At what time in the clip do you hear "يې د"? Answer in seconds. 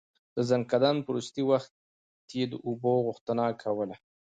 2.39-2.53